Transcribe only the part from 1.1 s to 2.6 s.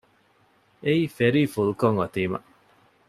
ފެރީ ފުލްކޮށް އޮތީމަ